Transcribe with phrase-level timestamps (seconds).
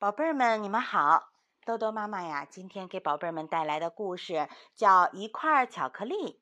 [0.00, 1.30] 宝贝儿们，你们好！
[1.66, 6.40] 豆豆妈妈呀，今天给宝贝儿们带来的故事叫《一块巧克力》。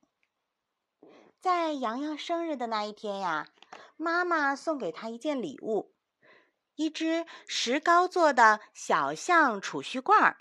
[1.41, 3.49] 在洋洋生日的那一天呀，
[3.97, 5.93] 妈妈送给他一件礼物——
[6.77, 10.37] 一只石膏做的小象储蓄罐儿。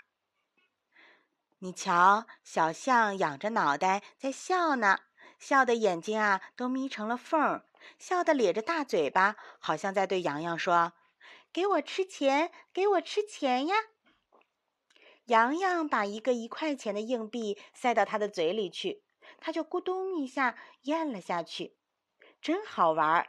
[1.58, 5.00] 你瞧，小象仰着脑袋在笑呢，
[5.40, 7.64] 笑的眼睛啊都眯成了缝儿，
[7.98, 10.92] 笑的咧着大嘴巴，好像在对洋洋说。
[11.52, 13.74] 给我吃钱，给我吃钱呀！
[15.24, 19.02] 洋洋把一个一块钱的硬币塞到他的嘴里去，
[19.40, 21.76] 他就咕咚一下咽了下去，
[22.40, 23.28] 真好玩儿。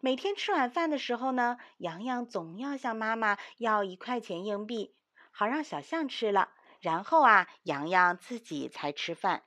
[0.00, 4.94] 每天吃晚饭的时候呢，洋洋总要向妈妈要一块钱硬币，
[5.30, 9.44] 好让小象吃了，然后啊，洋洋自己才吃饭。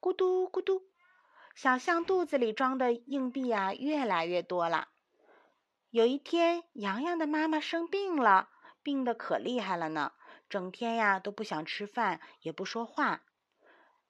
[0.00, 0.82] 咕嘟咕嘟，
[1.54, 4.88] 小象肚子里装的硬币啊，越来越多了。
[5.90, 8.48] 有一天，洋洋的妈妈生病了，
[8.80, 10.12] 病得可厉害了呢，
[10.48, 13.22] 整天呀都不想吃饭，也不说话，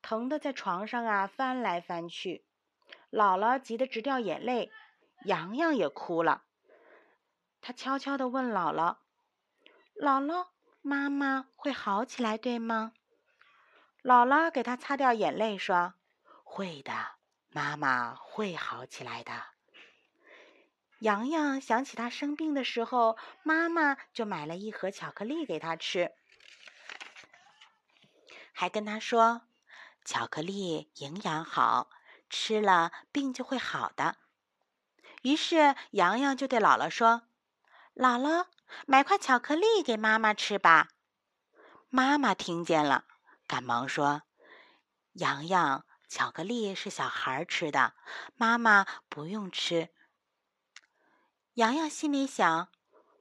[0.03, 2.45] 疼得在床上啊翻来翻去。
[3.11, 4.71] 姥姥急得直掉眼泪，
[5.25, 6.43] 洋洋也哭了。
[7.63, 8.99] 他悄悄地问姥姥
[9.99, 10.49] ：“姥姥，
[10.83, 12.93] 妈妈会好起来，对吗？”
[14.05, 15.95] 姥姥给他擦掉眼泪，说
[16.45, 16.93] ：“会的，
[17.49, 19.33] 妈妈会好起来的。”
[21.01, 26.13] 洋洋想起他生病的时候，妈妈就买了一盒巧克力给他吃，
[28.53, 29.43] 还跟他说
[30.05, 31.89] ：“巧克力营养好，
[32.29, 34.17] 吃了病就会好的。”
[35.23, 37.23] 于是洋洋就对姥姥说
[37.97, 38.49] ：“姥姥，
[38.87, 40.89] 买块巧克力给妈妈吃吧。”
[41.89, 43.07] 妈妈听见了，
[43.47, 44.23] 赶忙说
[45.15, 47.95] ：“洋洋，巧克力是小孩吃的，
[48.37, 49.89] 妈妈不用吃。”
[51.61, 52.71] 洋洋心里想：“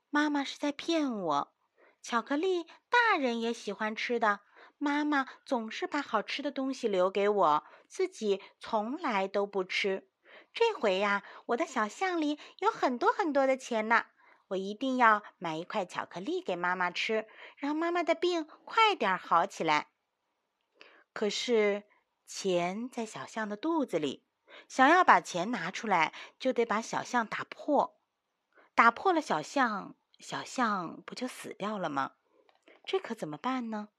[0.09, 1.53] 妈妈是在骗我。
[2.01, 4.39] 巧克力大人也喜欢吃的，
[4.77, 10.09] 妈妈总是把好吃的东西留给我，自己从来都不吃。
[10.53, 14.05] 这回呀，我的小象里有很多很多的钱呢，
[14.47, 17.27] 我一定要买一块巧克力给妈妈吃，
[17.57, 19.89] 让妈妈的病快点好起来。
[21.11, 21.83] 可是
[22.25, 24.25] 钱在小象的肚子里，
[24.69, 27.97] 想要把钱拿出来，就得把小象打破。”
[28.79, 32.13] 打破了小象，小象不就死掉了吗？
[32.85, 33.89] 这可怎么办呢？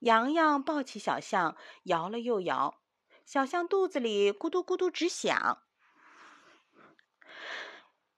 [0.00, 2.80] 洋洋抱起小象，摇了又摇，
[3.24, 5.62] 小象肚子里咕嘟咕嘟直响。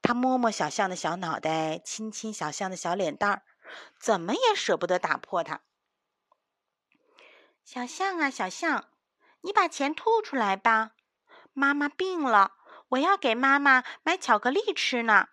[0.01, 3.43] 他摸摸小象的小脑袋，亲亲小象的小脸蛋儿，
[3.99, 5.61] 怎么也舍不得打破它。
[7.67, 8.89] 小象啊，小象，
[9.43, 10.93] 你把钱吐出来吧！
[11.53, 12.55] 妈妈病了，
[12.89, 15.29] 我要给妈妈买巧克力吃呢。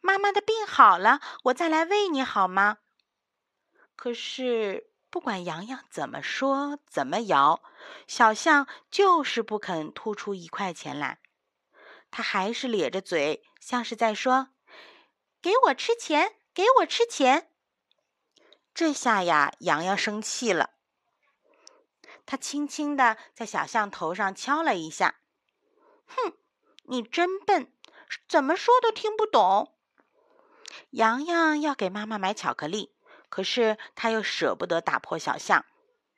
[0.00, 2.78] 妈妈的病好了，我再来喂你好吗？
[3.96, 7.62] 可是不管洋洋怎么说，怎么摇，
[8.06, 11.20] 小象就是不肯吐出一块钱来。
[12.10, 14.48] 他还是咧着嘴，像是在说
[15.42, 17.50] ：“给我吃钱，给我吃钱。”
[18.72, 20.70] 这下呀，洋洋生气了。
[22.24, 25.20] 他轻轻地在小象头上敲了一下
[26.06, 26.34] ：“哼，
[26.84, 27.72] 你真笨，
[28.28, 29.74] 怎么说都听不懂。”
[30.90, 32.94] 洋洋要给妈妈买巧克力，
[33.28, 35.64] 可是他又舍不得打破小象，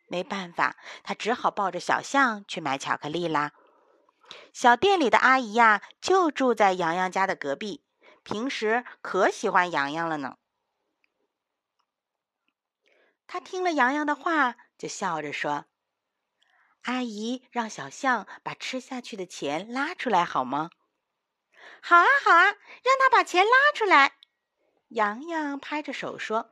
[0.07, 3.53] 没办法，他只好抱着小象去买巧克力啦。
[4.53, 7.85] 小店里的阿姨呀，就住在洋洋家的隔壁，
[8.23, 10.37] 平时可喜欢洋洋了呢。
[13.27, 15.67] 他听了洋洋的话，就笑着说
[16.83, 20.71] ：“阿姨，让小象把吃下去的钱拉出来好吗
[21.83, 24.15] ？”“好啊，好啊，让他把钱拉出来。”
[24.91, 26.51] 洋洋拍着手说：“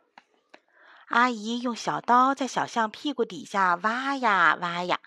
[1.11, 5.01] 阿姨用小刀在小象屁股底下挖呀挖呀，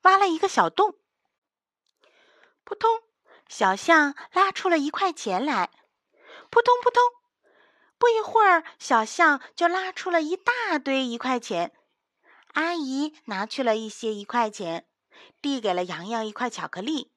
[0.00, 0.94] 挖了一个小洞。
[2.64, 3.02] 扑通，
[3.48, 5.68] 小象拉出了一块钱来。
[6.48, 7.02] 扑通扑通，
[7.98, 11.74] 不一会儿，小象就拉出了一大堆一块钱。
[12.54, 14.86] 阿姨拿去了一些一块钱，
[15.42, 17.12] 递给了洋洋一块巧克力，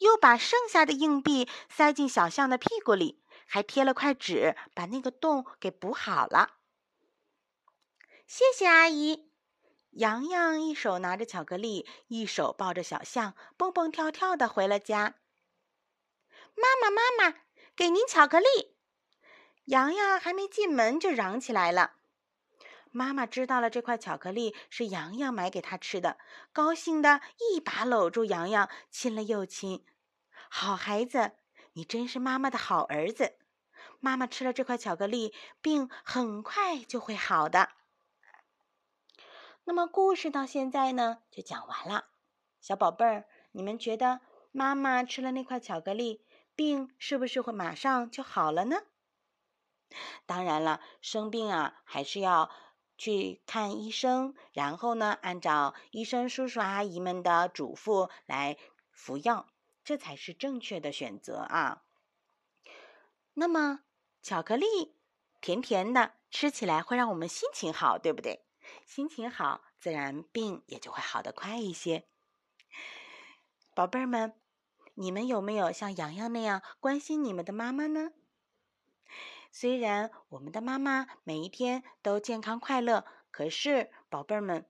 [0.00, 6.56] 又把剩下的硬币塞进小象的屁股里。”还贴了块纸，把那个洞给补好了。
[8.26, 9.30] 谢谢阿姨。
[9.92, 15.14] 洋洋一手拿着巧克力，一手抱着小象，蹦蹦跳跳的回了家。
[16.54, 17.38] 妈妈，妈妈，
[17.74, 18.76] 给您巧克力！
[19.66, 21.94] 洋洋还没进门就嚷起来了。
[22.90, 26.18] 妈妈知道了这块巧克力是洋洋买给他吃的，
[26.52, 29.84] 高兴的一把搂住洋洋，亲了又亲。
[30.48, 31.32] 好孩子。
[31.76, 33.36] 你真是妈妈的好儿子，
[34.00, 37.68] 妈妈吃了这块巧克力，病很快就会好的。
[39.64, 42.06] 那么故事到现在呢，就讲完了。
[42.62, 46.24] 小宝贝儿，你们觉得妈妈吃了那块巧克力，
[46.54, 48.78] 病是不是会马上就好了呢？
[50.24, 52.50] 当然了，生病啊，还是要
[52.96, 58.56] 去看医生，然后呢，按照医生叔叔阿姨们的嘱咐来
[58.90, 59.46] 服药，
[59.86, 61.84] 这才是正确的选择啊。
[63.34, 63.84] 那么，
[64.20, 64.96] 巧克力
[65.40, 68.44] 甜甜的，吃起来会让我们心情好，对不对？
[68.84, 72.08] 心情好，自然病也就会好得快一些。
[73.74, 74.34] 宝贝儿们，
[74.94, 78.10] 你们有没有像洋洋那样关心你们的妈妈呢？
[79.52, 84.68] 虽然我们的妈妈每一天都健康快乐，可是宝贝儿们，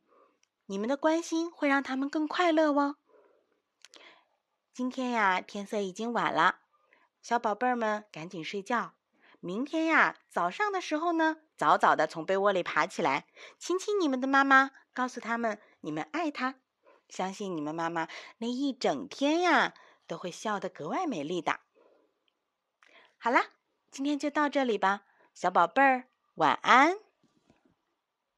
[0.66, 2.96] 你们的关心会让他们更快乐哦。
[4.76, 6.56] 今天呀，天色已经晚了，
[7.23, 8.93] 小宝贝儿们赶紧睡觉。
[9.40, 13.25] 明天呀，早上的时候呢，早早的从被窝里爬起来，
[13.58, 16.56] 亲亲你们的妈妈，告诉他们你们爱她。
[17.08, 18.06] 相信你们妈妈
[18.37, 19.73] 那一整天呀，
[20.06, 21.61] 都会笑得格外美丽的。
[23.17, 23.46] 好啦。
[23.90, 26.99] 今天就到这里吧，小宝贝儿，晚安。